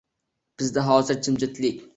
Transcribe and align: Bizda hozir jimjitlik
Bizda 0.63 0.85
hozir 0.89 1.23
jimjitlik 1.29 1.89